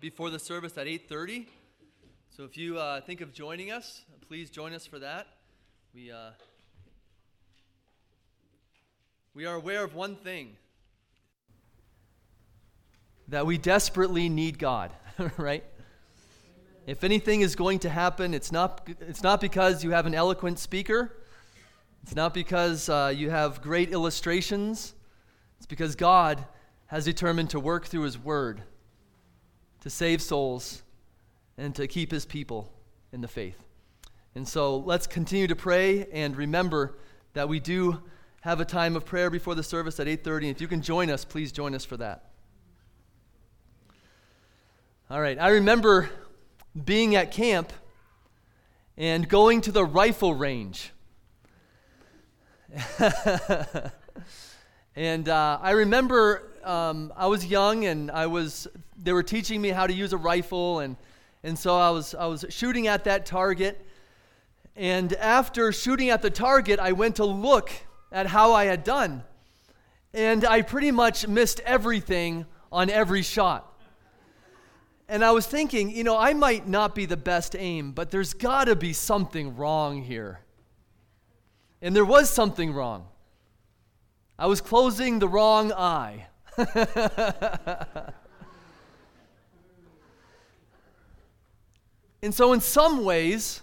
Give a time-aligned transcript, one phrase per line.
[0.00, 1.46] before the service at 8.30
[2.36, 4.02] so if you uh, think of joining us
[4.32, 5.26] please join us for that.
[5.94, 6.30] We, uh,
[9.34, 10.56] we are aware of one thing
[13.28, 14.90] that we desperately need god
[15.36, 15.64] right?
[16.86, 20.58] If anything is going to happen it's not, it's not because you have an eloquent
[20.58, 21.12] speaker.
[22.02, 24.94] It's not because uh, you have great illustrations.
[25.58, 26.42] It's because god
[26.86, 28.62] has determined to work through his word
[29.82, 30.82] to save souls
[31.58, 32.72] and to keep his people
[33.12, 33.62] in the faith.
[34.34, 36.96] And so let's continue to pray and remember
[37.34, 38.02] that we do
[38.40, 40.50] have a time of prayer before the service at 8:30.
[40.50, 42.30] If you can join us, please join us for that.
[45.10, 46.08] All right, I remember
[46.84, 47.72] being at camp
[48.96, 50.92] and going to the rifle range.
[54.96, 58.68] and uh, I remember um, I was young and I was,
[59.02, 60.80] they were teaching me how to use a rifle.
[60.80, 60.96] And,
[61.42, 63.84] and so I was, I was shooting at that target.
[64.76, 67.70] And after shooting at the target, I went to look
[68.10, 69.24] at how I had done.
[70.14, 73.68] And I pretty much missed everything on every shot.
[75.08, 78.32] And I was thinking, you know, I might not be the best aim, but there's
[78.32, 80.40] got to be something wrong here.
[81.82, 83.08] And there was something wrong.
[84.38, 86.28] I was closing the wrong eye.
[92.22, 93.62] and so, in some ways,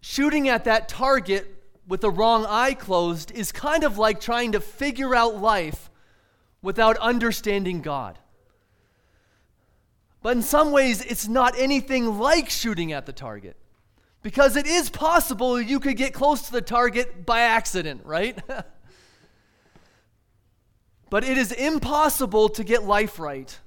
[0.00, 1.46] shooting at that target
[1.86, 5.90] with the wrong eye closed is kind of like trying to figure out life
[6.62, 8.18] without understanding God.
[10.22, 13.56] But in some ways, it's not anything like shooting at the target.
[14.22, 18.38] Because it is possible you could get close to the target by accident, right?
[21.10, 23.58] But it is impossible to get life right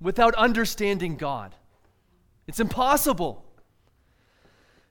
[0.00, 1.54] without understanding God.
[2.46, 3.44] It's impossible.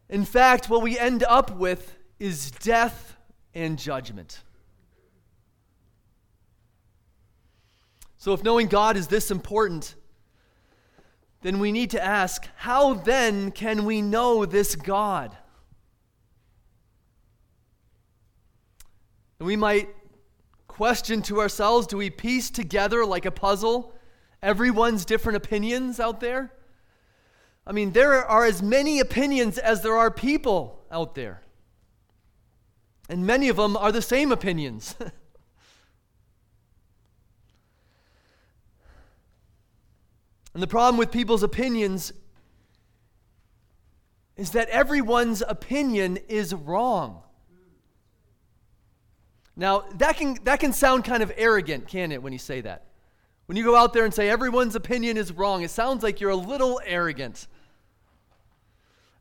[0.10, 3.18] In fact, what we end up with is death
[3.54, 4.42] and judgment.
[8.18, 9.96] So, if knowing God is this important,
[11.42, 15.38] then we need to ask how then can we know this God?
[19.40, 19.90] And we might
[20.68, 23.94] question to ourselves do we piece together like a puzzle
[24.42, 26.52] everyone's different opinions out there?
[27.68, 31.42] I mean, there are as many opinions as there are people out there.
[33.10, 34.96] And many of them are the same opinions.
[40.54, 42.14] and the problem with people's opinions
[44.38, 47.22] is that everyone's opinion is wrong.
[49.56, 52.84] Now, that can, that can sound kind of arrogant, can it, when you say that?
[53.46, 56.32] When you go out there and say everyone's opinion is wrong, it sounds like you're
[56.32, 57.48] a little arrogant.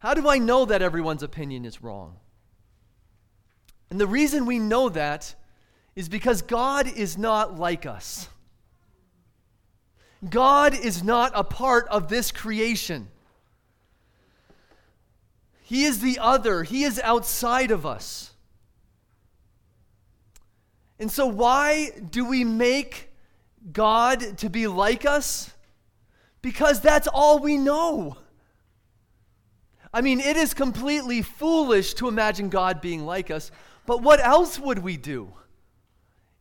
[0.05, 2.19] How do I know that everyone's opinion is wrong?
[3.89, 5.35] And the reason we know that
[5.97, 8.29] is because God is not like us.
[10.29, 13.09] God is not a part of this creation.
[15.63, 18.35] He is the other, He is outside of us.
[20.99, 23.11] And so, why do we make
[23.73, 25.51] God to be like us?
[26.43, 28.19] Because that's all we know.
[29.95, 33.53] I mean, it is completely foolish to imagine God being like us,
[33.87, 35.33] but what else would we do?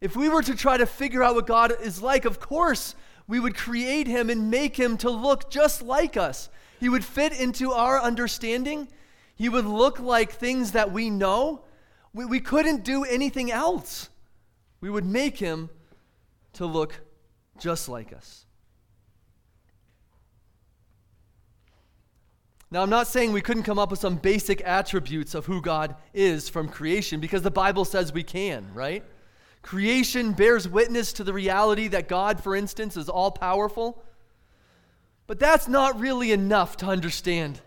[0.01, 2.95] If we were to try to figure out what God is like, of course,
[3.27, 6.49] we would create him and make him to look just like us.
[6.79, 8.87] He would fit into our understanding.
[9.35, 11.63] He would look like things that we know.
[12.11, 14.09] We, we couldn't do anything else.
[14.81, 15.69] We would make him
[16.53, 17.01] to look
[17.59, 18.47] just like us.
[22.73, 25.95] Now, I'm not saying we couldn't come up with some basic attributes of who God
[26.11, 29.03] is from creation because the Bible says we can, right?
[29.61, 34.03] Creation bears witness to the reality that God, for instance, is all powerful.
[35.27, 37.61] But that's not really enough to understand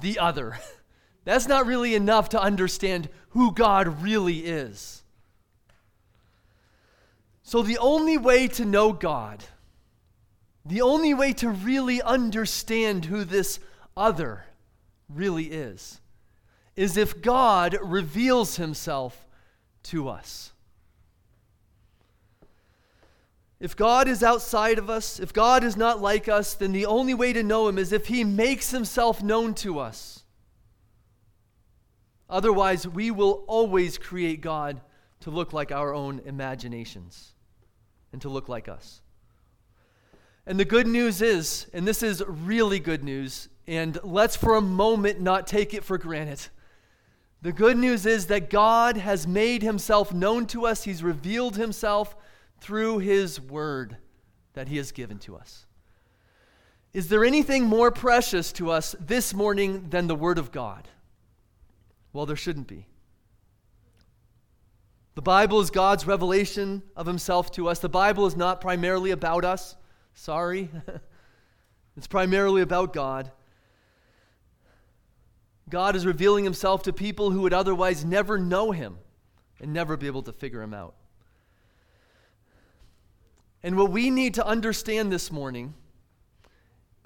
[0.00, 0.58] the other.
[1.24, 5.02] That's not really enough to understand who God really is.
[7.44, 9.42] So, the only way to know God,
[10.66, 13.58] the only way to really understand who this
[13.96, 14.44] other
[15.08, 16.00] really is,
[16.76, 19.26] is if God reveals himself
[19.84, 20.52] to us.
[23.60, 27.14] If God is outside of us, if God is not like us, then the only
[27.14, 30.24] way to know him is if he makes himself known to us.
[32.28, 34.80] Otherwise, we will always create God
[35.20, 37.32] to look like our own imaginations
[38.12, 39.00] and to look like us.
[40.46, 44.60] And the good news is, and this is really good news, and let's for a
[44.60, 46.40] moment not take it for granted.
[47.42, 52.16] The good news is that God has made himself known to us, he's revealed himself
[52.60, 53.98] through his word
[54.54, 55.66] that he has given to us.
[56.94, 60.88] Is there anything more precious to us this morning than the word of God?
[62.12, 62.86] Well, there shouldn't be.
[65.16, 67.78] The Bible is God's revelation of himself to us.
[67.78, 69.76] The Bible is not primarily about us.
[70.14, 70.70] Sorry.
[71.96, 73.30] it's primarily about God.
[75.74, 78.96] God is revealing himself to people who would otherwise never know him
[79.60, 80.94] and never be able to figure him out.
[83.60, 85.74] And what we need to understand this morning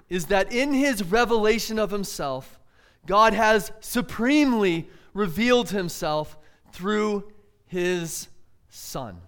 [0.07, 2.59] is that in his revelation of himself,
[3.07, 6.37] God has supremely revealed himself
[6.71, 7.27] through
[7.65, 8.27] his
[8.69, 9.19] Son.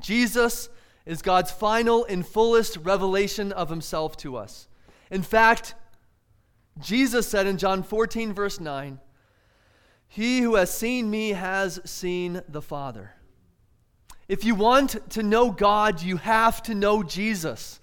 [0.00, 0.68] Jesus
[1.06, 4.66] is God's final and fullest revelation of himself to us.
[5.08, 5.76] In fact,
[6.80, 8.98] Jesus said in John 14, verse 9,
[10.08, 13.12] He who has seen me has seen the Father.
[14.28, 17.80] If you want to know God, you have to know Jesus.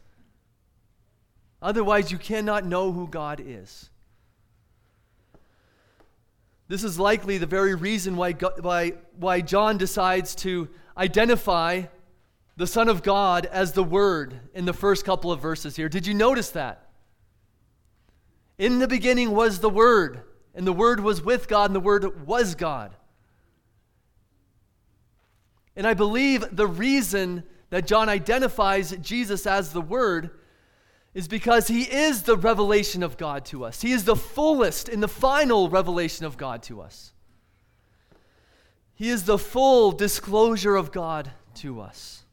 [1.61, 3.89] Otherwise, you cannot know who God is.
[6.67, 11.83] This is likely the very reason why, why, why John decides to identify
[12.57, 15.89] the Son of God as the Word in the first couple of verses here.
[15.89, 16.88] Did you notice that?
[18.59, 20.21] In the beginning was the Word,
[20.53, 22.93] and the Word was with God, and the Word was God.
[25.77, 30.31] And I believe the reason that John identifies Jesus as the Word
[31.13, 33.81] is because he is the revelation of God to us.
[33.81, 37.13] He is the fullest and the final revelation of God to us.
[38.93, 42.23] He is the full disclosure of God to us.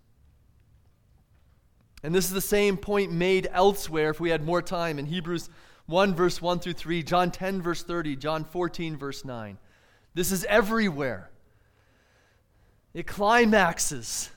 [2.03, 5.49] And this is the same point made elsewhere if we had more time in Hebrews
[5.87, 9.59] 1, verse 1 through 3, John 10, verse 30, John 14, verse 9.
[10.15, 11.31] This is everywhere.
[12.93, 14.31] It climaxes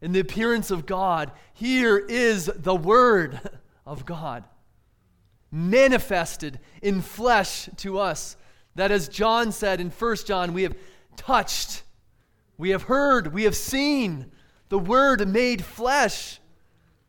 [0.00, 1.32] in the appearance of God.
[1.52, 3.40] Here is the Word
[3.86, 4.44] of God
[5.50, 8.36] manifested in flesh to us.
[8.74, 10.74] That, as John said in 1 John, we have
[11.16, 11.82] touched,
[12.56, 14.32] we have heard, we have seen
[14.70, 16.40] the Word made flesh.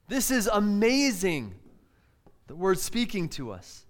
[0.10, 1.56] This is amazing.
[2.48, 3.86] The Word speaking to us.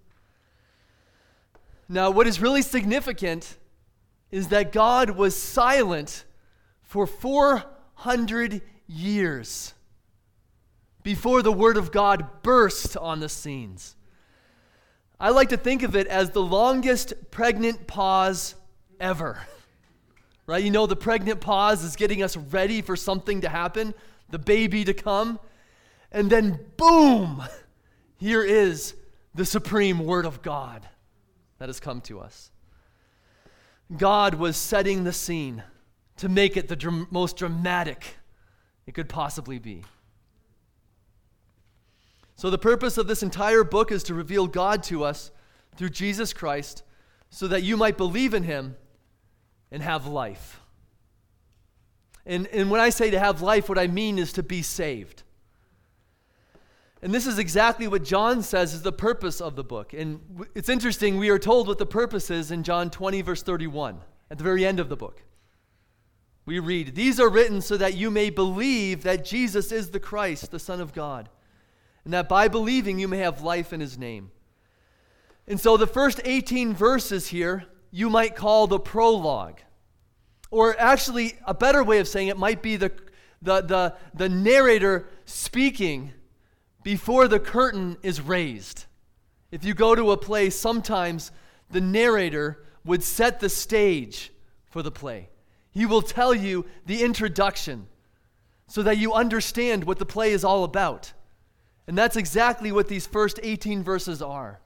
[1.88, 3.58] Now, what is really significant
[4.30, 6.24] is that God was silent
[6.82, 9.74] for 400 years
[11.02, 13.94] before the Word of God burst on the scenes.
[15.20, 18.54] I like to think of it as the longest pregnant pause
[19.00, 19.38] ever.
[20.46, 20.62] Right?
[20.62, 23.94] You know, the pregnant pause is getting us ready for something to happen,
[24.28, 25.40] the baby to come.
[26.12, 27.42] And then, boom,
[28.16, 28.94] here is
[29.34, 30.88] the supreme Word of God
[31.58, 32.50] that has come to us.
[33.96, 35.62] God was setting the scene
[36.16, 38.16] to make it the dr- most dramatic
[38.86, 39.84] it could possibly be.
[42.36, 45.30] So, the purpose of this entire book is to reveal God to us
[45.76, 46.82] through Jesus Christ
[47.30, 48.76] so that you might believe in him
[49.70, 50.60] and have life.
[52.26, 55.23] And, and when I say to have life, what I mean is to be saved.
[57.04, 59.92] And this is exactly what John says is the purpose of the book.
[59.92, 64.00] And it's interesting, we are told what the purpose is in John 20, verse 31,
[64.30, 65.22] at the very end of the book.
[66.46, 70.50] We read, These are written so that you may believe that Jesus is the Christ,
[70.50, 71.28] the Son of God,
[72.04, 74.30] and that by believing you may have life in his name.
[75.46, 79.60] And so the first 18 verses here you might call the prologue.
[80.50, 82.92] Or actually, a better way of saying it might be the,
[83.42, 86.14] the, the, the narrator speaking
[86.84, 88.84] before the curtain is raised.
[89.50, 91.32] If you go to a play, sometimes
[91.70, 94.30] the narrator would set the stage
[94.66, 95.30] for the play.
[95.70, 97.88] He will tell you the introduction
[98.68, 101.12] so that you understand what the play is all about.
[101.86, 104.60] And that's exactly what these first 18 verses are.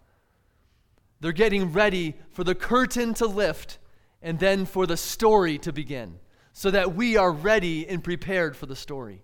[1.20, 3.78] They're getting ready for the curtain to lift
[4.22, 6.18] and then for the story to begin
[6.52, 9.22] so that we are ready and prepared for the story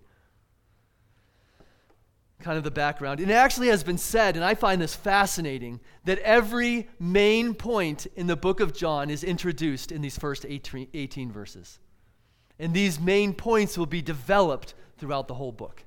[2.44, 3.20] kind of the background.
[3.20, 8.06] And it actually has been said, and I find this fascinating, that every main point
[8.16, 11.80] in the book of John is introduced in these first 18 verses.
[12.58, 15.84] And these main points will be developed throughout the whole book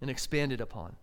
[0.00, 0.96] and expanded upon.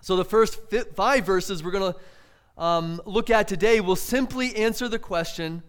[0.00, 0.60] So the first
[0.94, 5.64] five verses we're going to um, look at today will simply answer the question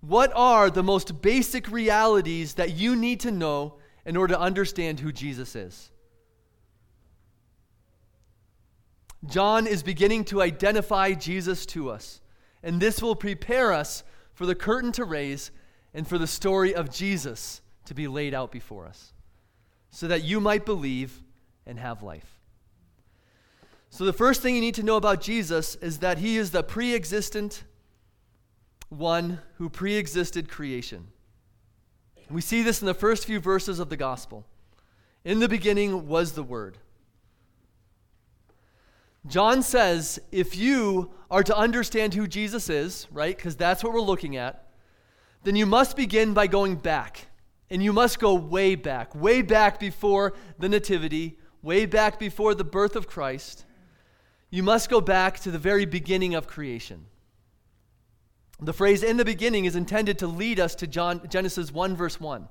[0.00, 5.00] what are the most basic realities that you need to know in order to understand
[5.00, 5.90] who Jesus is?
[9.26, 12.20] John is beginning to identify Jesus to us,
[12.62, 14.02] and this will prepare us
[14.34, 15.52] for the curtain to raise
[15.94, 19.12] and for the story of Jesus to be laid out before us,
[19.90, 21.22] so that you might believe
[21.66, 22.40] and have life.
[23.90, 26.62] So, the first thing you need to know about Jesus is that he is the
[26.62, 27.62] pre existent
[28.88, 31.08] one who pre existed creation.
[32.32, 34.46] We see this in the first few verses of the gospel.
[35.22, 36.78] In the beginning was the Word.
[39.26, 44.00] John says if you are to understand who Jesus is, right, because that's what we're
[44.00, 44.66] looking at,
[45.44, 47.26] then you must begin by going back.
[47.70, 52.64] And you must go way back, way back before the Nativity, way back before the
[52.64, 53.64] birth of Christ.
[54.50, 57.06] You must go back to the very beginning of creation.
[58.62, 62.20] The phrase in the beginning is intended to lead us to John, Genesis 1, verse
[62.20, 62.48] 1.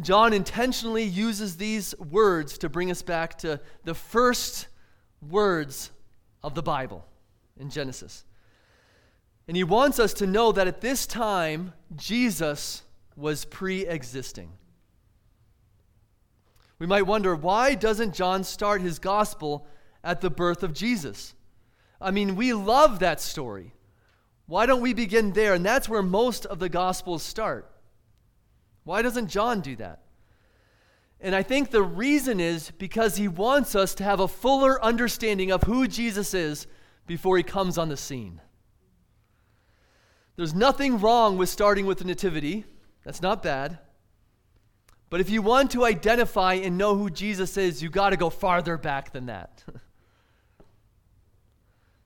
[0.00, 4.68] John intentionally uses these words to bring us back to the first
[5.28, 5.90] words
[6.44, 7.04] of the Bible
[7.58, 8.24] in Genesis.
[9.48, 12.82] And he wants us to know that at this time, Jesus
[13.16, 14.52] was pre existing.
[16.78, 19.66] We might wonder why doesn't John start his gospel
[20.04, 21.34] at the birth of Jesus?
[22.00, 23.72] I mean, we love that story.
[24.50, 25.54] Why don't we begin there?
[25.54, 27.70] And that's where most of the Gospels start.
[28.82, 30.00] Why doesn't John do that?
[31.20, 35.52] And I think the reason is because he wants us to have a fuller understanding
[35.52, 36.66] of who Jesus is
[37.06, 38.40] before he comes on the scene.
[40.34, 42.64] There's nothing wrong with starting with the Nativity,
[43.04, 43.78] that's not bad.
[45.10, 48.30] But if you want to identify and know who Jesus is, you got to go
[48.30, 49.62] farther back than that.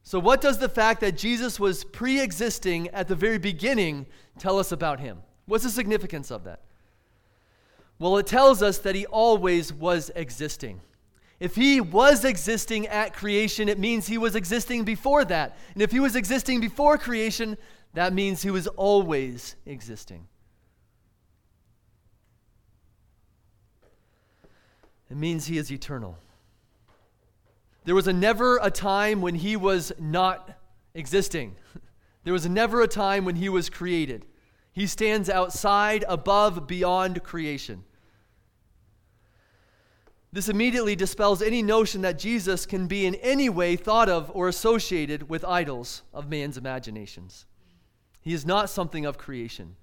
[0.06, 4.04] So, what does the fact that Jesus was pre existing at the very beginning
[4.38, 5.18] tell us about him?
[5.46, 6.60] What's the significance of that?
[7.98, 10.82] Well, it tells us that he always was existing.
[11.40, 15.56] If he was existing at creation, it means he was existing before that.
[15.72, 17.56] And if he was existing before creation,
[17.94, 20.28] that means he was always existing.
[25.10, 26.18] It means he is eternal.
[27.84, 30.58] There was a never a time when he was not
[30.94, 31.56] existing.
[32.24, 34.24] There was never a time when he was created.
[34.72, 37.84] He stands outside, above, beyond creation.
[40.32, 44.48] This immediately dispels any notion that Jesus can be in any way thought of or
[44.48, 47.44] associated with idols of man's imaginations.
[48.20, 49.76] He is not something of creation.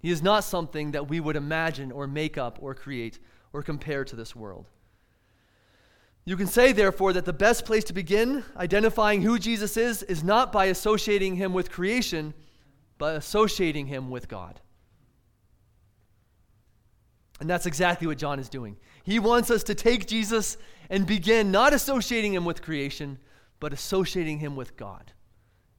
[0.00, 3.20] He is not something that we would imagine or make up or create
[3.52, 4.70] or compare to this world.
[6.24, 10.22] You can say, therefore, that the best place to begin identifying who Jesus is is
[10.22, 12.32] not by associating him with creation,
[12.96, 14.60] but associating him with God.
[17.40, 18.76] And that's exactly what John is doing.
[19.02, 20.56] He wants us to take Jesus
[20.88, 23.18] and begin not associating him with creation,
[23.58, 25.12] but associating him with God.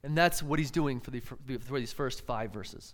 [0.02, 2.92] And that's what he's doing for, the, for these first five verses.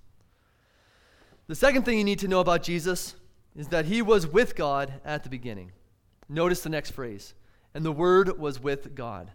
[1.49, 3.17] The second thing you need to know about Jesus
[3.57, 5.73] is that he was with God at the beginning.
[6.29, 7.35] Notice the next phrase
[7.75, 9.31] and the Word was with God.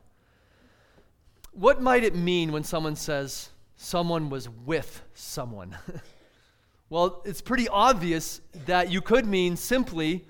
[1.52, 5.78] What might it mean when someone says someone was with someone?
[6.90, 10.26] well, it's pretty obvious that you could mean simply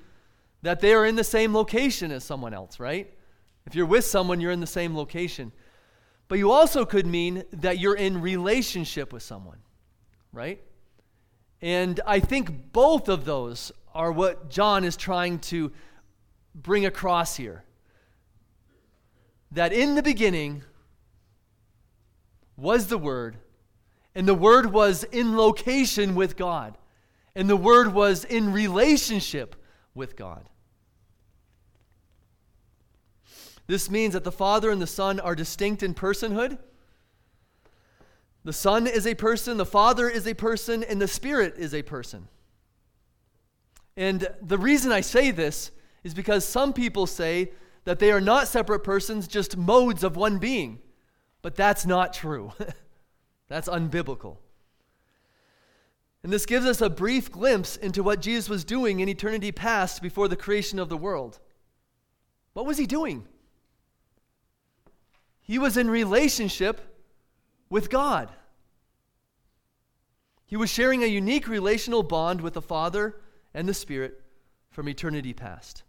[0.62, 3.12] that they are in the same location as someone else, right?
[3.66, 5.52] If you're with someone, you're in the same location.
[6.28, 9.60] But you also could mean that you're in relationship with someone,
[10.32, 10.62] right?
[11.62, 15.72] And I think both of those are what John is trying to
[16.54, 17.64] bring across here
[19.56, 20.64] that in the beginning
[22.58, 23.38] was the Word,
[24.14, 26.78] and the Word was in location with God,
[27.36, 29.56] and the Word was in relationship
[29.94, 30.48] with God.
[33.68, 36.58] This means that the Father and the Son are distinct in personhood.
[38.44, 41.82] The Son is a person, the Father is a person, and the Spirit is a
[41.82, 42.28] person.
[43.96, 45.72] And the reason I say this
[46.04, 47.52] is because some people say
[47.86, 50.80] that they are not separate persons, just modes of one being.
[51.42, 52.52] But that's not true.
[53.48, 54.38] that's unbiblical.
[56.24, 60.02] And this gives us a brief glimpse into what Jesus was doing in eternity past
[60.02, 61.40] before the creation of the world.
[62.54, 63.28] What was he doing?
[65.42, 66.82] He was in relationship
[67.70, 68.32] with God.
[70.48, 73.22] He was sharing a unique relational bond with the Father
[73.54, 74.24] and the Spirit
[74.72, 75.84] from eternity past.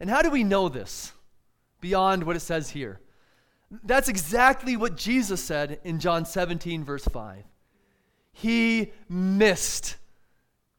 [0.00, 1.12] And how do we know this
[1.80, 3.00] beyond what it says here?
[3.84, 7.44] That's exactly what Jesus said in John 17, verse 5.
[8.32, 9.96] he missed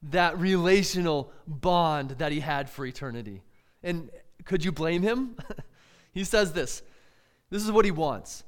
[0.01, 3.43] that relational bond that he had for eternity.
[3.83, 4.09] And
[4.45, 5.35] could you blame him?
[6.13, 6.81] he says this.
[7.49, 8.43] This is what he wants.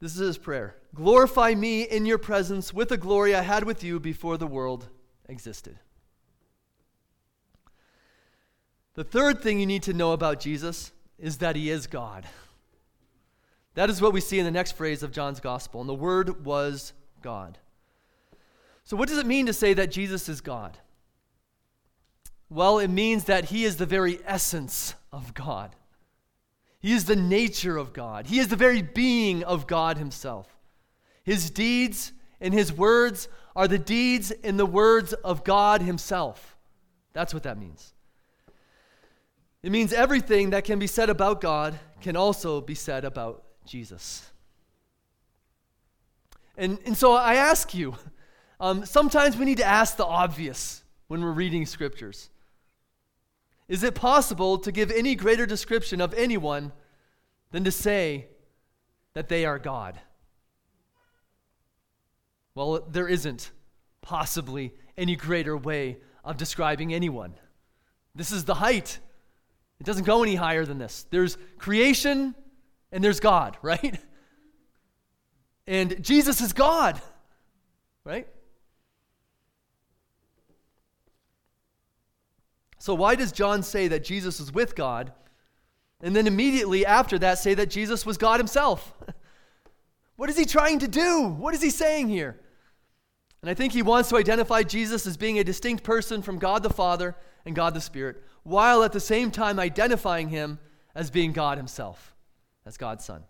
[0.00, 0.76] This is his prayer.
[0.94, 4.88] Glorify me in your presence with the glory I had with you before the world
[5.28, 5.78] existed.
[8.94, 12.26] The third thing you need to know about Jesus is that he is God.
[13.74, 15.80] That is what we see in the next phrase of John's gospel.
[15.80, 16.92] And the Word was
[17.22, 17.58] God.
[18.84, 20.76] So, what does it mean to say that Jesus is God?
[22.48, 25.76] Well, it means that he is the very essence of God.
[26.80, 28.26] He is the nature of God.
[28.26, 30.48] He is the very being of God himself.
[31.22, 36.56] His deeds and his words are the deeds and the words of God himself.
[37.12, 37.92] That's what that means.
[39.62, 44.30] It means everything that can be said about God can also be said about Jesus.
[46.56, 47.94] And, and so I ask you,
[48.58, 52.30] um, sometimes we need to ask the obvious when we're reading scriptures.
[53.68, 56.72] Is it possible to give any greater description of anyone
[57.50, 58.26] than to say
[59.14, 59.98] that they are God?
[62.54, 63.52] Well, there isn't
[64.02, 67.34] possibly any greater way of describing anyone.
[68.14, 68.98] This is the height.
[69.80, 71.06] It doesn't go any higher than this.
[71.10, 72.34] There's creation
[72.92, 73.98] and there's God, right?
[75.66, 77.00] And Jesus is God,
[78.04, 78.28] right?
[82.78, 85.12] So, why does John say that Jesus is with God
[86.02, 88.94] and then immediately after that say that Jesus was God himself?
[90.20, 91.22] What is he trying to do?
[91.22, 92.38] What is he saying here?
[93.40, 96.62] And I think he wants to identify Jesus as being a distinct person from God
[96.62, 100.58] the Father and God the Spirit, while at the same time identifying him
[100.94, 102.14] as being God himself,
[102.66, 103.22] as God's Son.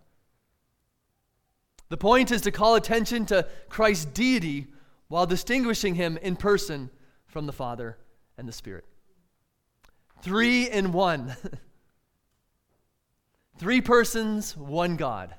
[1.88, 4.68] The point is to call attention to Christ's deity
[5.08, 6.90] while distinguishing him in person
[7.26, 7.98] from the Father
[8.38, 8.84] and the Spirit.
[10.22, 11.34] Three in one.
[13.58, 15.34] Three persons, one God.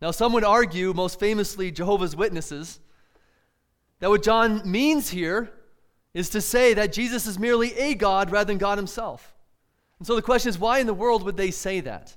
[0.00, 2.80] Now, some would argue, most famously Jehovah's Witnesses,
[3.98, 5.50] that what John means here
[6.14, 9.34] is to say that Jesus is merely a God rather than God himself.
[9.98, 12.16] And so the question is, why in the world would they say that?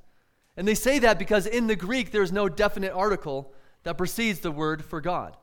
[0.56, 3.54] And they say that because in the Greek there's no definite article
[3.84, 5.36] that precedes the word for God.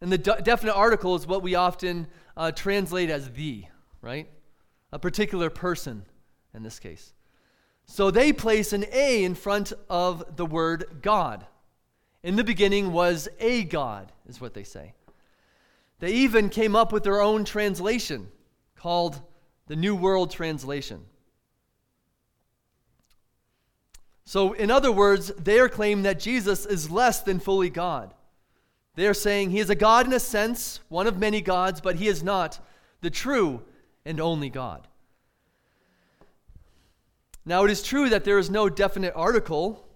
[0.00, 3.64] And the de- definite article is what we often uh, translate as the,
[4.00, 4.28] right?
[4.92, 6.04] A particular person
[6.54, 7.12] in this case.
[7.86, 11.46] So they place an A in front of the word God.
[12.22, 14.94] In the beginning was a God, is what they say.
[16.00, 18.28] They even came up with their own translation
[18.76, 19.20] called
[19.66, 21.04] the New World Translation.
[24.24, 28.14] So, in other words, they are claiming that Jesus is less than fully God.
[28.94, 31.96] They are saying he is a God in a sense, one of many gods, but
[31.96, 32.58] he is not
[33.00, 33.62] the true
[34.04, 34.86] and only God.
[37.44, 39.86] Now, it is true that there is no definite article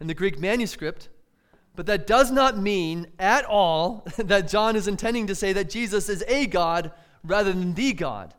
[0.00, 1.10] in the Greek manuscript,
[1.74, 6.08] but that does not mean at all that John is intending to say that Jesus
[6.08, 6.92] is a God
[7.24, 8.34] rather than the God.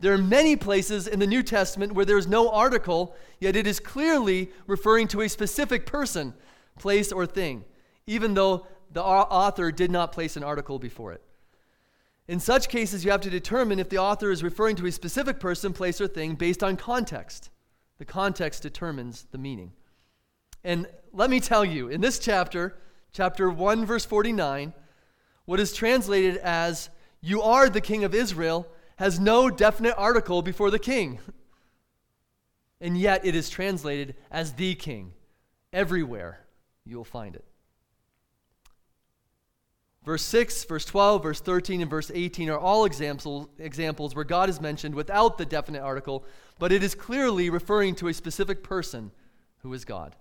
[0.00, 3.66] There are many places in the New Testament where there is no article, yet it
[3.66, 6.34] is clearly referring to a specific person,
[6.78, 7.64] place, or thing,
[8.06, 11.22] even though the author did not place an article before it.
[12.28, 15.40] In such cases, you have to determine if the author is referring to a specific
[15.40, 17.50] person, place, or thing based on context.
[17.98, 19.72] The context determines the meaning.
[20.64, 22.76] And let me tell you, in this chapter,
[23.12, 24.72] chapter 1, verse 49,
[25.44, 26.90] what is translated as,
[27.20, 28.66] You are the king of Israel,
[28.96, 31.20] has no definite article before the king.
[32.80, 35.12] And yet it is translated as the king.
[35.72, 36.46] Everywhere
[36.84, 37.44] you will find it.
[40.04, 44.48] Verse 6, verse 12, verse 13, and verse 18 are all examples, examples where God
[44.48, 46.24] is mentioned without the definite article,
[46.58, 49.10] but it is clearly referring to a specific person
[49.58, 50.16] who is God.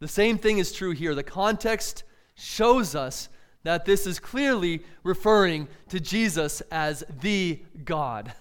[0.00, 1.14] The same thing is true here.
[1.14, 3.28] The context shows us
[3.64, 8.32] that this is clearly referring to Jesus as the God.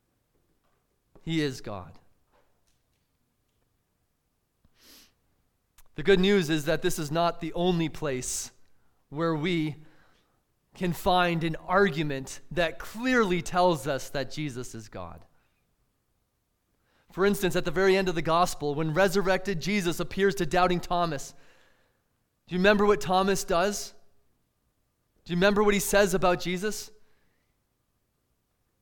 [1.22, 1.92] he is God.
[5.96, 8.50] The good news is that this is not the only place
[9.10, 9.76] where we
[10.74, 15.24] can find an argument that clearly tells us that Jesus is God.
[17.12, 20.80] For instance, at the very end of the gospel, when resurrected Jesus appears to doubting
[20.80, 21.34] Thomas,
[22.46, 23.92] do you remember what Thomas does?
[25.24, 26.90] Do you remember what he says about Jesus?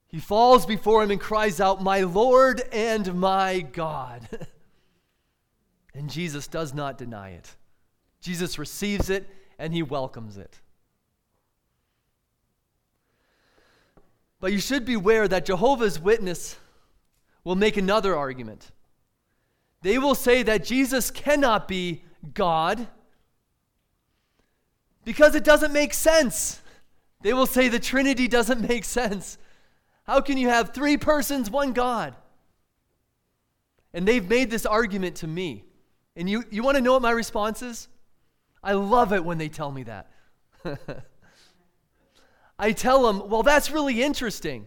[0.08, 4.28] He falls before him and cries out, My Lord and my God.
[5.94, 7.56] and Jesus does not deny it.
[8.20, 10.60] Jesus receives it and he welcomes it.
[14.38, 16.56] But you should beware that Jehovah's Witness
[17.46, 18.72] will make another argument.
[19.82, 22.02] They will say that Jesus cannot be
[22.35, 22.88] God
[25.04, 26.61] because it doesn't make sense.
[27.22, 29.38] They will say the Trinity doesn't make sense.
[30.09, 32.16] How can you have three persons, one God?
[33.94, 35.62] And they've made this argument to me.
[36.16, 37.87] And you, you want to know what my response is?
[38.61, 40.11] I love it when they tell me that.
[42.59, 44.66] I tell them, well, that's really interesting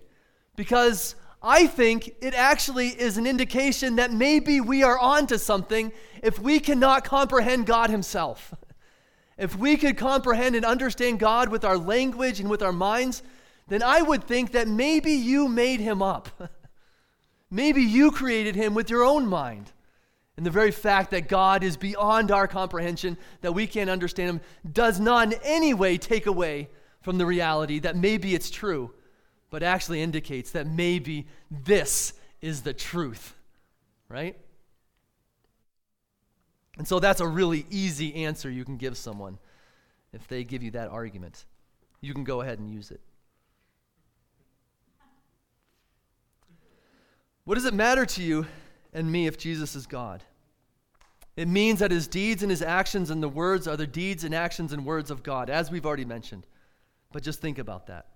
[0.56, 5.92] because I think it actually is an indication that maybe we are on to something
[6.22, 8.54] if we cannot comprehend God Himself.
[9.38, 13.24] If we could comprehend and understand God with our language and with our minds,
[13.70, 16.52] then I would think that maybe you made Him up.
[17.50, 19.72] maybe you created Him with your own mind.
[20.36, 24.42] And the very fact that God is beyond our comprehension, that we can't understand Him,
[24.70, 26.68] does not in any way take away
[27.02, 28.92] from the reality that maybe it's true,
[29.50, 33.36] but actually indicates that maybe this is the truth,
[34.08, 34.36] right?
[36.78, 39.38] And so that's a really easy answer you can give someone
[40.14, 41.46] if they give you that argument.
[42.02, 43.02] You can go ahead and use it.
[47.44, 48.46] What does it matter to you
[48.94, 50.24] and me if Jesus is God?
[51.36, 54.36] It means that his deeds and his actions and the words are the deeds and
[54.36, 56.46] actions and words of God, as we've already mentioned.
[57.12, 58.08] But just think about that.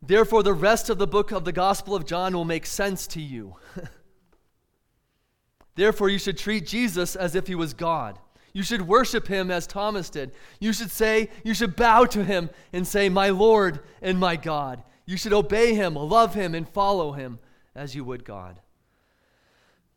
[0.00, 3.20] Therefore, the rest of the book of the Gospel of John will make sense to
[3.20, 3.56] you.
[5.74, 8.18] Therefore, you should treat Jesus as if he was God.
[8.52, 10.32] You should worship him as Thomas did.
[10.58, 14.82] You should say, you should bow to him and say, My Lord and my God.
[15.06, 17.38] You should obey him, love him, and follow him
[17.74, 18.60] as you would God.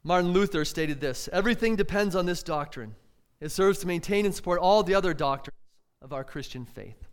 [0.04, 2.96] Martin Luther stated this Everything depends on this doctrine.
[3.40, 5.58] It serves to maintain and support all the other doctrines
[6.02, 7.08] of our Christian faith.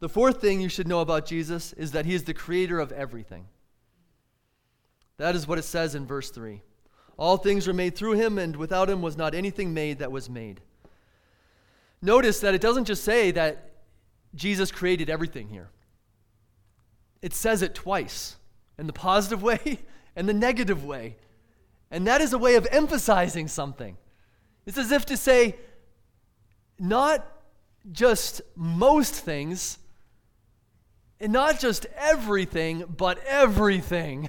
[0.00, 2.92] The fourth thing you should know about Jesus is that he is the creator of
[2.92, 3.46] everything.
[5.16, 6.62] That is what it says in verse 3.
[7.16, 10.30] All things were made through him, and without him was not anything made that was
[10.30, 10.60] made.
[12.00, 13.72] Notice that it doesn't just say that
[14.34, 15.70] Jesus created everything here,
[17.20, 18.36] it says it twice
[18.78, 19.80] in the positive way
[20.16, 21.16] and the negative way.
[21.90, 23.96] And that is a way of emphasizing something.
[24.66, 25.56] It's as if to say,
[26.78, 27.26] not
[27.90, 29.78] just most things,
[31.20, 34.28] and not just everything, but everything.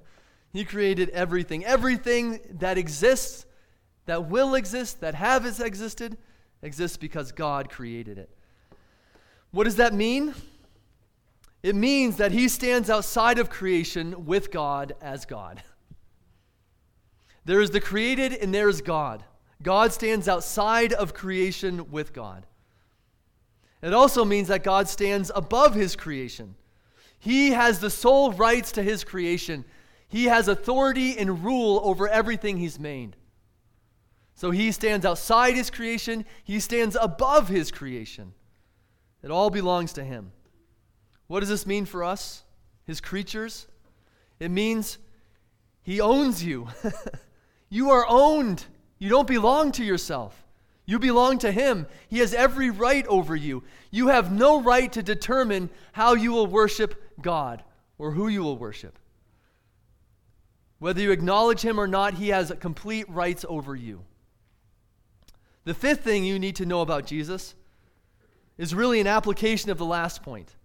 [0.52, 1.64] he created everything.
[1.64, 3.46] Everything that exists,
[4.06, 6.16] that will exist, that has existed,
[6.62, 8.30] exists because God created it.
[9.50, 10.34] What does that mean?
[11.62, 15.62] It means that he stands outside of creation with God as God.
[17.44, 19.24] There is the created and there is God.
[19.62, 22.46] God stands outside of creation with God.
[23.82, 26.54] It also means that God stands above his creation.
[27.18, 29.64] He has the sole rights to his creation.
[30.08, 33.16] He has authority and rule over everything he's made.
[34.34, 38.32] So he stands outside his creation, he stands above his creation.
[39.22, 40.32] It all belongs to him.
[41.26, 42.42] What does this mean for us,
[42.86, 43.66] his creatures?
[44.38, 44.98] It means
[45.82, 46.68] he owns you.
[47.68, 48.64] you are owned.
[48.98, 50.42] You don't belong to yourself.
[50.90, 51.86] You belong to Him.
[52.08, 53.62] He has every right over you.
[53.92, 57.62] You have no right to determine how you will worship God
[57.96, 58.98] or who you will worship.
[60.80, 64.02] Whether you acknowledge Him or not, He has complete rights over you.
[65.62, 67.54] The fifth thing you need to know about Jesus
[68.58, 70.56] is really an application of the last point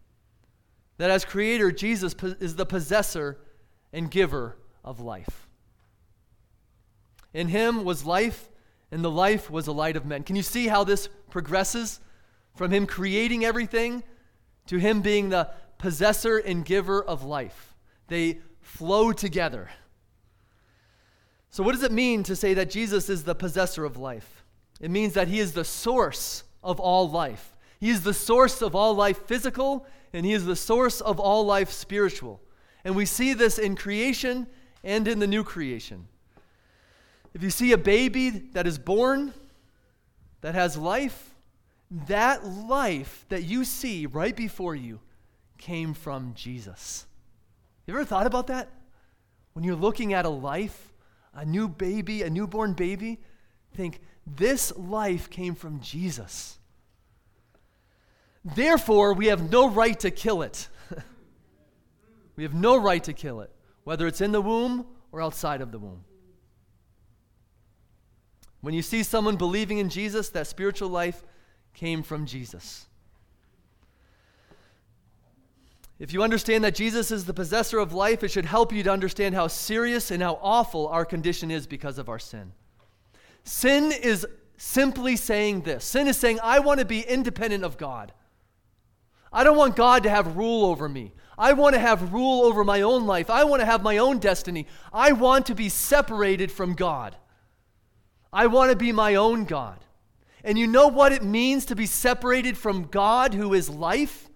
[0.98, 3.38] that as Creator, Jesus is the possessor
[3.94, 5.48] and giver of life.
[7.32, 8.50] In Him was life
[8.95, 10.23] and the life was a light of men.
[10.23, 11.99] Can you see how this progresses
[12.55, 14.03] from him creating everything
[14.67, 17.75] to him being the possessor and giver of life?
[18.08, 19.69] They flow together.
[21.49, 24.45] So, what does it mean to say that Jesus is the possessor of life?
[24.79, 27.53] It means that he is the source of all life.
[27.81, 31.45] He is the source of all life physical, and he is the source of all
[31.45, 32.41] life spiritual.
[32.86, 34.47] And we see this in creation
[34.86, 36.08] and in the new creation.
[37.36, 39.34] If you see a baby that is born,
[40.39, 41.36] that has life,
[42.08, 45.02] that life that you see right before you
[45.58, 47.06] came from Jesus.
[47.86, 48.69] You ever thought about that?
[49.52, 50.93] When you're looking at a life,
[51.34, 53.19] a new baby, a newborn baby,
[53.74, 56.58] think, this life came from Jesus.
[58.45, 60.69] Therefore, we have no right to kill it.
[62.38, 63.52] we have no right to kill it,
[63.84, 66.06] whether it's in the womb or outside of the womb.
[68.65, 71.23] When you see someone believing in Jesus, that spiritual life
[71.75, 72.88] came from Jesus.
[75.99, 78.91] If you understand that Jesus is the possessor of life, it should help you to
[78.91, 82.54] understand how serious and how awful our condition is because of our sin.
[83.43, 84.25] Sin is
[84.58, 88.13] simply saying this sin is saying, I want to be independent of God.
[89.32, 91.13] I don't want God to have rule over me.
[91.38, 93.30] I want to have rule over my own life.
[93.30, 94.65] I want to have my own destiny.
[94.91, 97.15] I want to be separated from God.
[98.36, 99.80] I want to be my own God.
[100.43, 104.30] And you know what it means to be separated from God who is life?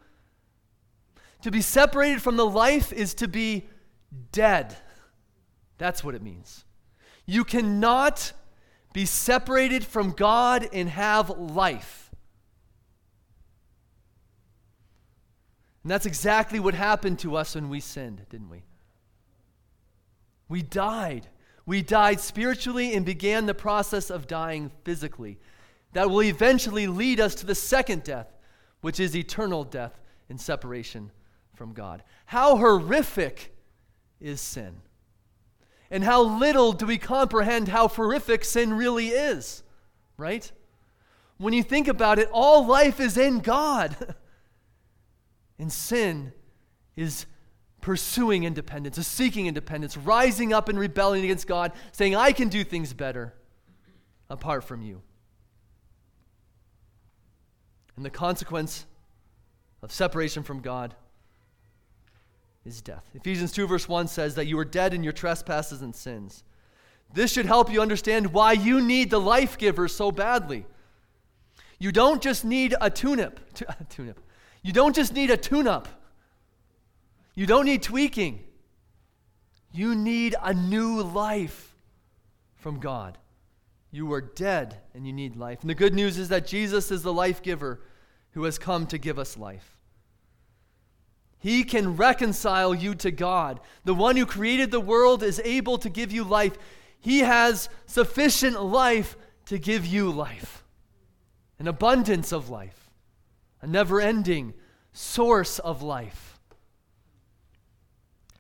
[1.42, 3.68] To be separated from the life is to be
[4.32, 4.74] dead.
[5.78, 6.64] That's what it means.
[7.26, 8.32] You cannot
[8.94, 12.10] be separated from God and have life.
[15.84, 18.64] And that's exactly what happened to us when we sinned, didn't we?
[20.48, 21.28] We died.
[21.70, 25.38] We died spiritually and began the process of dying physically.
[25.94, 28.34] That will eventually lead us to the second death,
[28.82, 31.12] which is eternal death and separation
[31.54, 32.02] from God.
[32.26, 33.56] How horrific
[34.20, 34.78] is sin?
[35.92, 39.62] And how little do we comprehend how horrific sin really is,
[40.18, 40.52] right?
[41.38, 43.96] When you think about it, all life is in God.
[45.60, 46.34] and sin
[46.96, 47.28] is
[47.90, 52.64] pursuing independence, is seeking independence, rising up and rebelling against God, saying, I can do
[52.64, 53.34] things better
[54.30, 55.02] apart from you.
[57.96, 58.86] And the consequence
[59.82, 60.94] of separation from God
[62.64, 63.10] is death.
[63.16, 66.44] Ephesians 2, verse 1 says that you are dead in your trespasses and sins.
[67.12, 70.68] This should help you understand why you need the life giver so badly.
[71.80, 73.40] You don't just need a tune-up.
[73.90, 74.20] tune-up.
[74.62, 75.99] You don't just need a tune-up.
[77.40, 78.44] You don't need tweaking.
[79.72, 81.74] You need a new life
[82.56, 83.18] from God.
[83.92, 85.62] You are dead and you need life.
[85.62, 87.80] And the good news is that Jesus is the life giver
[88.32, 89.78] who has come to give us life.
[91.38, 93.62] He can reconcile you to God.
[93.86, 96.58] The one who created the world is able to give you life.
[97.00, 100.66] He has sufficient life to give you life,
[101.58, 102.90] an abundance of life,
[103.62, 104.56] a never ending
[104.92, 106.29] source of life.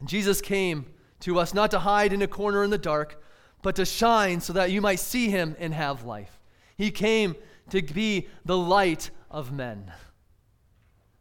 [0.05, 0.85] Jesus came
[1.21, 3.21] to us not to hide in a corner in the dark,
[3.61, 6.39] but to shine so that you might see him and have life.
[6.77, 7.35] He came
[7.69, 9.91] to be the light of men.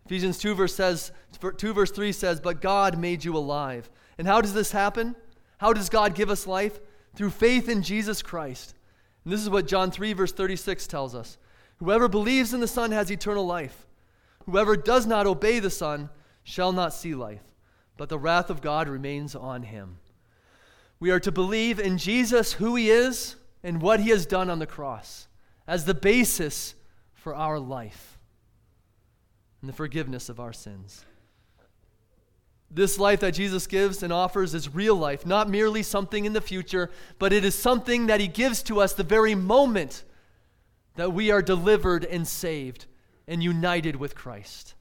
[0.06, 1.12] Ephesians 2 verse, says,
[1.58, 3.90] 2 verse 3 says, But God made you alive.
[4.16, 5.14] And how does this happen?
[5.58, 6.80] How does God give us life?
[7.14, 8.74] Through faith in Jesus Christ.
[9.24, 11.36] And this is what John 3 verse 36 tells us.
[11.78, 13.86] Whoever believes in the Son has eternal life.
[14.46, 16.08] Whoever does not obey the Son
[16.42, 17.42] shall not see life,
[17.98, 19.98] but the wrath of God remains on him.
[20.98, 24.60] We are to believe in Jesus, who he is, and what he has done on
[24.60, 25.26] the cross
[25.66, 26.74] as the basis
[27.12, 28.18] for our life
[29.60, 31.04] and the forgiveness of our sins.
[32.70, 36.40] This life that Jesus gives and offers is real life, not merely something in the
[36.40, 40.04] future, but it is something that He gives to us the very moment
[40.96, 42.86] that we are delivered and saved
[43.26, 44.74] and united with Christ.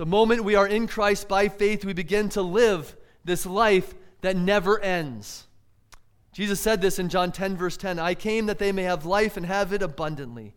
[0.00, 4.34] The moment we are in Christ by faith, we begin to live this life that
[4.34, 5.46] never ends.
[6.32, 9.36] Jesus said this in John 10, verse 10 I came that they may have life
[9.36, 10.54] and have it abundantly.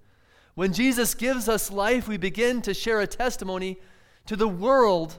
[0.55, 3.81] When Jesus gives us life, we begin to share a testimony
[4.27, 5.17] to the world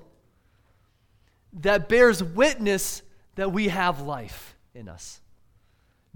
[1.52, 3.02] that bears witness
[3.34, 5.20] that we have life in us.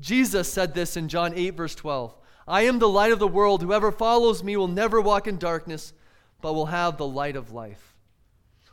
[0.01, 2.17] Jesus said this in John 8, verse 12
[2.47, 3.61] I am the light of the world.
[3.61, 5.93] Whoever follows me will never walk in darkness,
[6.41, 7.88] but will have the light of life.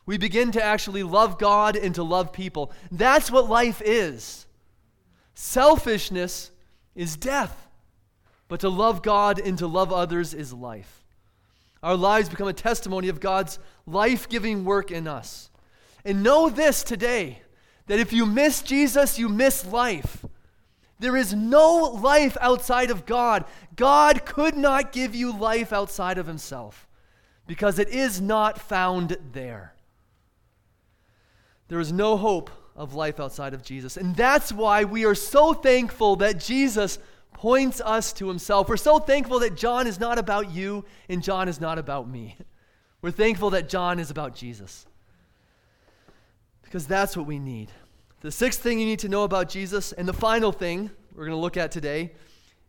[0.05, 2.71] We begin to actually love God and to love people.
[2.91, 4.45] That's what life is.
[5.33, 6.51] Selfishness
[6.95, 7.67] is death.
[8.47, 11.03] But to love God and to love others is life.
[11.81, 15.49] Our lives become a testimony of God's life giving work in us.
[16.03, 17.41] And know this today
[17.87, 20.25] that if you miss Jesus, you miss life.
[20.99, 23.45] There is no life outside of God.
[23.75, 26.87] God could not give you life outside of Himself
[27.47, 29.74] because it is not found there.
[31.67, 33.97] There is no hope of life outside of Jesus.
[33.97, 36.99] And that's why we are so thankful that Jesus
[37.33, 38.69] points us to himself.
[38.69, 42.37] We're so thankful that John is not about you and John is not about me.
[43.01, 44.85] We're thankful that John is about Jesus.
[46.63, 47.71] Because that's what we need.
[48.21, 51.37] The sixth thing you need to know about Jesus, and the final thing we're going
[51.37, 52.13] to look at today,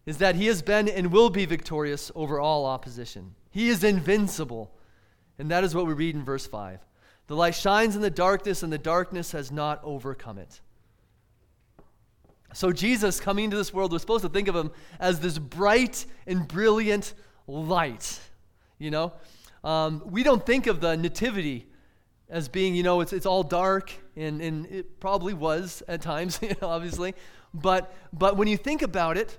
[0.04, 3.35] is that he has been and will be victorious over all opposition.
[3.50, 4.70] He is invincible.
[5.38, 6.80] And that is what we read in verse 5.
[7.27, 10.61] The light shines in the darkness, and the darkness has not overcome it.
[12.53, 16.07] So, Jesus coming into this world, we're supposed to think of him as this bright
[16.27, 17.12] and brilliant
[17.47, 18.21] light.
[18.79, 19.12] You know,
[19.65, 21.67] um, we don't think of the nativity
[22.29, 26.41] as being, you know, it's, it's all dark, and, and it probably was at times,
[26.62, 27.15] obviously.
[27.55, 29.39] But, but when you think about it,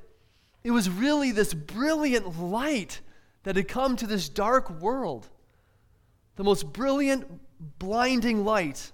[0.64, 3.02] it was really this brilliant light
[3.44, 5.28] that had come to this dark world.
[6.36, 7.26] The most brilliant,
[7.60, 8.92] blinding light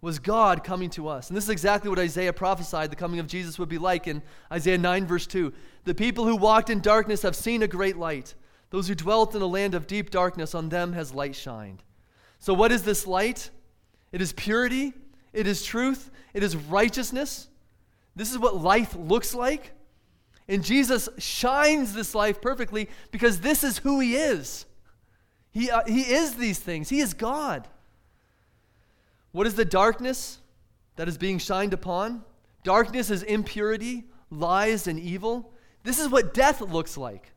[0.00, 1.30] was God coming to us.
[1.30, 4.22] And this is exactly what Isaiah prophesied the coming of Jesus would be like in
[4.52, 5.52] Isaiah 9, verse 2.
[5.84, 8.34] The people who walked in darkness have seen a great light.
[8.68, 11.82] Those who dwelt in a land of deep darkness, on them has light shined.
[12.38, 13.50] So, what is this light?
[14.12, 14.92] It is purity,
[15.32, 17.48] it is truth, it is righteousness.
[18.14, 19.72] This is what life looks like.
[20.46, 24.66] And Jesus shines this life perfectly because this is who he is.
[25.54, 27.68] He, uh, he is these things, he is God.
[29.30, 30.38] What is the darkness
[30.96, 32.24] that is being shined upon?
[32.64, 35.52] Darkness is impurity, lies, and evil.
[35.84, 37.32] This is what death looks like.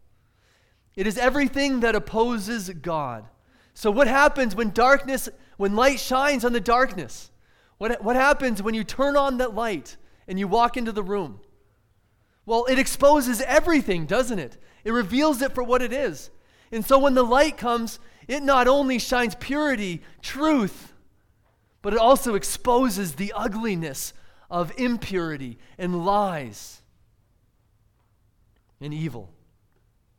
[0.95, 3.25] It is everything that opposes God.
[3.75, 7.30] So, what happens when darkness, when light shines on the darkness?
[7.77, 11.39] What, what happens when you turn on that light and you walk into the room?
[12.47, 14.58] Well, it exposes everything, doesn't it?
[14.84, 16.32] It reveals it for what it is.
[16.71, 20.93] And so when the light comes, it not only shines purity, truth,
[21.82, 24.13] but it also exposes the ugliness
[24.49, 26.82] of impurity and lies
[28.82, 29.32] and evil.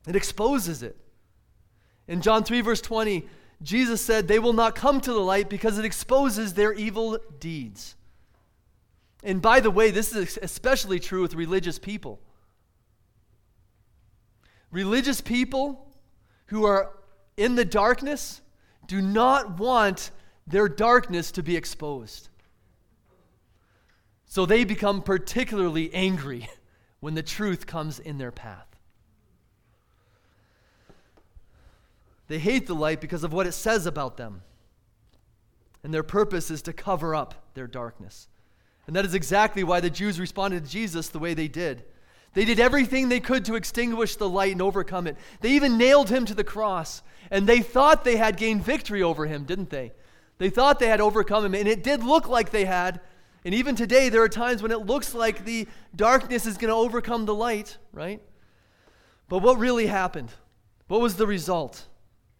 [0.06, 0.96] It exposes it.
[2.06, 3.26] In John 3, verse 20,
[3.62, 7.96] Jesus said, They will not come to the light because it exposes their evil deeds.
[9.22, 12.20] And by the way, this is especially true with religious people.
[14.70, 15.87] Religious people
[16.48, 16.90] who are
[17.36, 18.42] in the darkness
[18.86, 20.10] do not want
[20.46, 22.28] their darkness to be exposed.
[24.26, 26.48] So they become particularly angry
[27.00, 28.66] when the truth comes in their path.
[32.26, 34.42] They hate the light because of what it says about them.
[35.82, 38.28] And their purpose is to cover up their darkness.
[38.86, 41.84] And that is exactly why the Jews responded to Jesus the way they did.
[42.38, 45.16] They did everything they could to extinguish the light and overcome it.
[45.40, 47.02] They even nailed him to the cross.
[47.32, 49.92] And they thought they had gained victory over him, didn't they?
[50.38, 51.54] They thought they had overcome him.
[51.54, 53.00] And it did look like they had.
[53.44, 56.76] And even today, there are times when it looks like the darkness is going to
[56.76, 58.22] overcome the light, right?
[59.28, 60.30] But what really happened?
[60.86, 61.88] What was the result?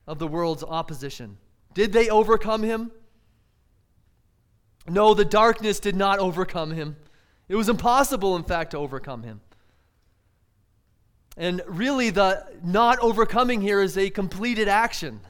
[0.09, 1.37] of the world's opposition.
[1.75, 2.91] Did they overcome him?
[4.89, 6.97] No, the darkness did not overcome him.
[7.47, 9.43] It was impossible, in fact, to overcome him.
[11.39, 15.21] And really, the not overcoming here is a completed action.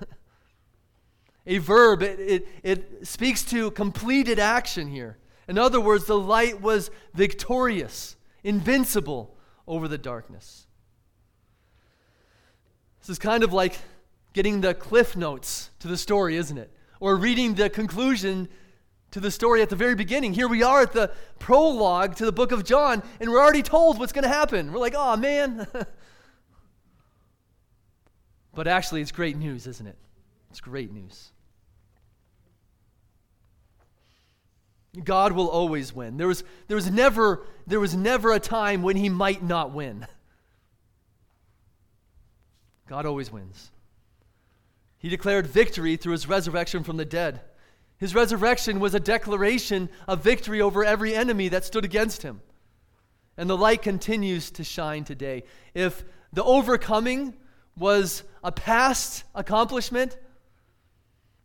[1.47, 5.19] a verb, it, it, it speaks to completed action here.
[5.47, 10.67] In other words, the light was victorious, invincible over the darkness.
[13.01, 13.79] This is kind of like
[14.33, 16.73] getting the cliff notes to the story, isn't it?
[17.01, 18.49] Or reading the conclusion
[19.19, 20.33] to the story at the very beginning.
[20.33, 23.99] Here we are at the prologue to the book of John, and we're already told
[23.99, 24.73] what's going to happen.
[24.73, 25.67] We're like, oh, man.
[28.55, 29.97] but actually, it's great news, isn't it?
[30.51, 31.33] It's great news.
[35.05, 36.17] God will always win.
[36.17, 40.07] There was, there, was never, there was never a time when he might not win.
[42.89, 43.71] God always wins.
[44.99, 47.41] He declared victory through his resurrection from the dead.
[47.99, 52.41] His resurrection was a declaration of victory over every enemy that stood against him.
[53.37, 55.45] And the light continues to shine today.
[55.75, 57.35] If the overcoming
[57.77, 60.17] was a past accomplishment,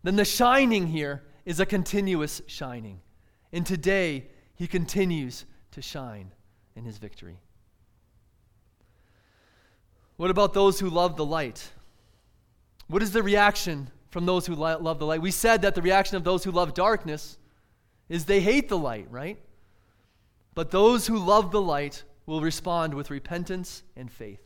[0.04, 3.02] then the shining here is a continuous shining.
[3.52, 6.32] And today, he continues to shine
[6.76, 7.40] in his victory.
[10.18, 11.72] What about those who love the light?
[12.88, 15.24] What is the reaction from those who love the light?
[15.24, 17.40] We said that the reaction of those who love darkness
[18.08, 19.40] is they hate the light, right?
[20.54, 24.40] But those who love the light will respond with repentance and faith.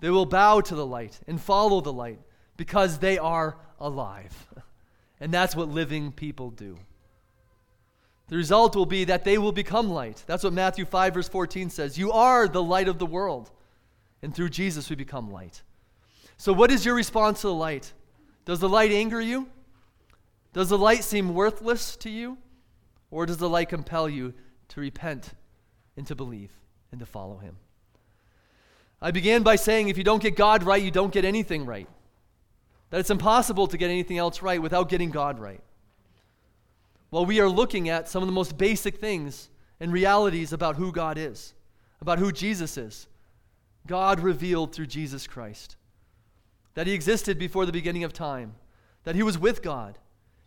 [0.00, 2.18] They will bow to the light and follow the light
[2.58, 4.48] because they are alive.
[5.20, 6.76] And that's what living people do.
[8.26, 10.24] The result will be that they will become light.
[10.26, 11.96] That's what Matthew 5, verse 14 says.
[11.96, 13.52] You are the light of the world.
[14.20, 15.62] And through Jesus, we become light.
[16.38, 17.92] So, what is your response to the light?
[18.44, 19.48] Does the light anger you?
[20.52, 22.38] Does the light seem worthless to you?
[23.10, 24.34] Or does the light compel you
[24.68, 25.30] to repent
[25.96, 26.50] and to believe
[26.90, 27.56] and to follow Him?
[29.00, 31.88] I began by saying if you don't get God right, you don't get anything right.
[32.90, 35.60] That it's impossible to get anything else right without getting God right.
[37.10, 40.92] Well, we are looking at some of the most basic things and realities about who
[40.92, 41.52] God is,
[42.00, 43.08] about who Jesus is.
[43.86, 45.76] God revealed through Jesus Christ.
[46.74, 48.54] That he existed before the beginning of time,
[49.04, 49.98] that he was with God.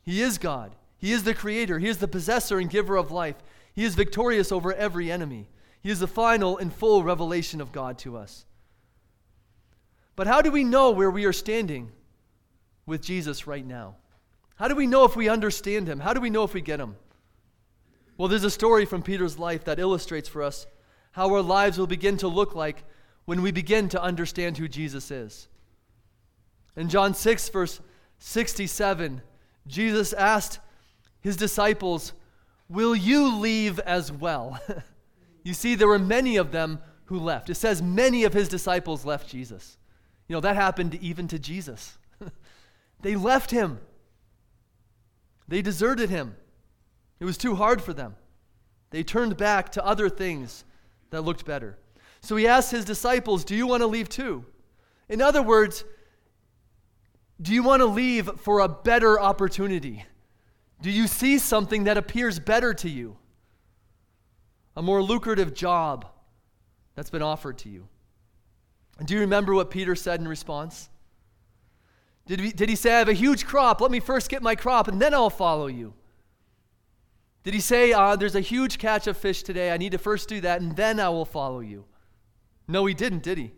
[0.02, 0.76] He is God.
[0.98, 1.80] He is the creator.
[1.80, 3.36] He is the possessor and giver of life.
[3.74, 5.50] He is victorious over every enemy.
[5.82, 8.46] He is the final and full revelation of God to us.
[10.16, 11.92] But how do we know where we are standing
[12.86, 13.98] with Jesus right now?
[14.56, 16.00] How do we know if we understand him?
[16.00, 16.96] How do we know if we get him?
[18.18, 20.66] Well, there's a story from Peter's life that illustrates for us
[21.12, 22.84] how our lives will begin to look like
[23.26, 25.50] when we begin to understand who Jesus is.
[26.76, 27.80] In John 6, verse
[28.20, 29.22] 67,
[29.68, 30.60] Jesus asked
[31.22, 32.14] his disciples,
[32.70, 34.60] Will you leave as well?
[35.44, 37.50] you see, there were many of them who left.
[37.50, 39.78] It says many of his disciples left Jesus.
[40.28, 41.98] You know, that happened even to Jesus.
[43.02, 43.80] they left him,
[45.48, 46.36] they deserted him.
[47.20, 48.16] It was too hard for them.
[48.90, 50.66] They turned back to other things
[51.12, 51.78] that looked better.
[52.22, 54.46] So he asked his disciples, Do you want to leave too?
[55.08, 55.86] In other words,
[57.42, 60.06] do you want to leave for a better opportunity?
[60.82, 63.18] Do you see something that appears better to you?
[64.76, 66.06] A more lucrative job
[66.96, 67.88] that's been offered to you?
[68.98, 70.90] And do you remember what Peter said in response?
[72.26, 74.56] Did he, did he say, I have a huge crop, let me first get my
[74.56, 75.94] crop, and then I'll follow you?
[77.44, 80.28] Did he say, uh, There's a huge catch of fish today, I need to first
[80.28, 81.86] do that, and then I will follow you?
[82.68, 83.52] No, he didn't, did he?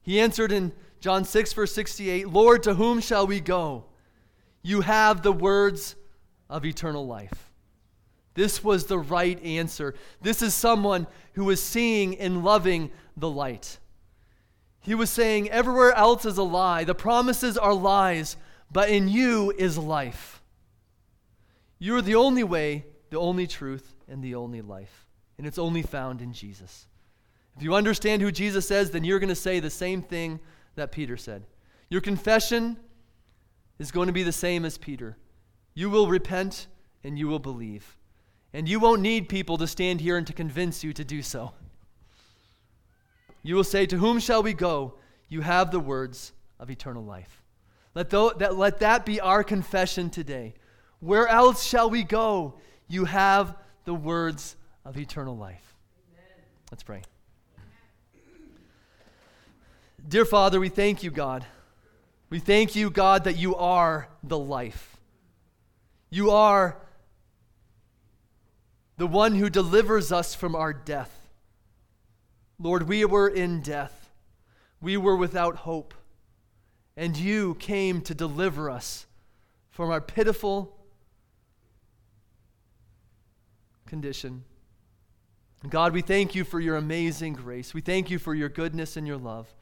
[0.00, 0.72] He answered in
[1.04, 3.84] John 6, verse 68 Lord, to whom shall we go?
[4.62, 5.96] You have the words
[6.48, 7.52] of eternal life.
[8.32, 9.94] This was the right answer.
[10.22, 13.76] This is someone who was seeing and loving the light.
[14.80, 16.84] He was saying, Everywhere else is a lie.
[16.84, 18.38] The promises are lies,
[18.72, 20.42] but in you is life.
[21.78, 25.06] You are the only way, the only truth, and the only life.
[25.36, 26.86] And it's only found in Jesus.
[27.58, 30.40] If you understand who Jesus says, then you're going to say the same thing
[30.74, 31.44] that Peter said.
[31.88, 32.76] Your confession
[33.78, 35.16] is going to be the same as Peter.
[35.74, 36.66] You will repent
[37.02, 37.96] and you will believe.
[38.52, 41.52] And you won't need people to stand here and to convince you to do so.
[43.42, 44.94] You will say, To whom shall we go?
[45.28, 47.42] You have the words of eternal life.
[47.94, 50.54] Let, that, let that be our confession today.
[51.00, 52.54] Where else shall we go?
[52.88, 55.74] You have the words of eternal life.
[56.12, 56.44] Amen.
[56.70, 57.02] Let's pray.
[60.06, 61.46] Dear Father, we thank you, God.
[62.28, 64.96] We thank you, God, that you are the life.
[66.10, 66.76] You are
[68.98, 71.28] the one who delivers us from our death.
[72.58, 74.10] Lord, we were in death,
[74.80, 75.94] we were without hope,
[76.96, 79.06] and you came to deliver us
[79.70, 80.76] from our pitiful
[83.86, 84.44] condition.
[85.68, 87.72] God, we thank you for your amazing grace.
[87.72, 89.52] We thank you for your goodness and your love.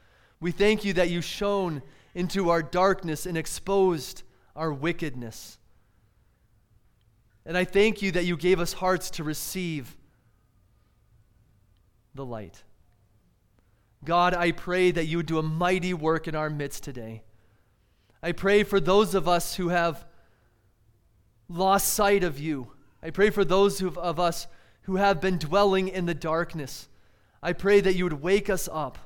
[0.43, 1.83] We thank you that you shone
[2.17, 4.25] into our darkness and exposed
[4.57, 5.57] our wickedness.
[7.47, 9.97] And I thank you that you gave us hearts to receive
[12.17, 12.65] the light.
[14.05, 17.23] God, I pray that you would do a mighty work in our midst today.
[18.21, 20.05] I pray for those of us who have
[21.49, 22.73] lost sight of you.
[23.01, 24.49] I pray for those of us
[24.83, 26.89] who have been dwelling in the darkness.
[27.41, 28.99] I pray that you would wake us up.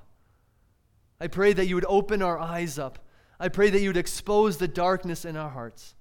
[1.21, 2.99] I pray that you would open our eyes up.
[3.39, 5.95] I pray that you would expose the darkness in our hearts.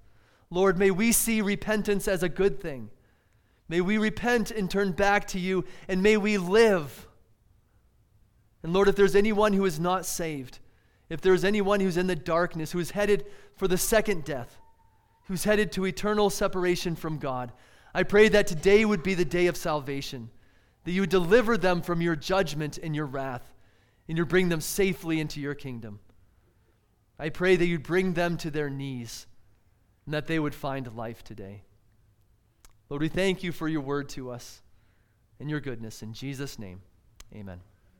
[0.50, 2.90] Lord, may we see repentance as a good thing.
[3.68, 7.08] May we repent and turn back to you, and may we live.
[8.62, 10.60] And Lord, if there's anyone who is not saved,
[11.08, 14.58] if there's anyone who's in the darkness, who is headed for the second death,
[15.26, 17.52] who's headed to eternal separation from God,
[17.94, 20.30] I pray that today would be the day of salvation,
[20.84, 23.55] that you would deliver them from your judgment and your wrath
[24.08, 26.00] and you'd bring them safely into your kingdom.
[27.18, 29.26] I pray that you'd bring them to their knees
[30.04, 31.62] and that they would find life today.
[32.88, 34.62] Lord, we thank you for your word to us
[35.40, 36.02] and your goodness.
[36.02, 36.82] In Jesus' name,
[37.34, 37.60] amen.